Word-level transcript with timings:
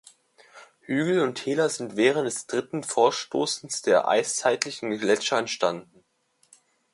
Hügel 0.87 1.19
und 1.19 1.35
Täler 1.35 1.69
sind 1.69 1.95
während 1.95 2.25
des 2.25 2.47
dritten 2.47 2.83
Vorstoßes 2.83 3.83
der 3.83 4.07
eiszeitlichen 4.07 4.97
Gletscher 4.97 5.37
entstanden. 5.37 6.03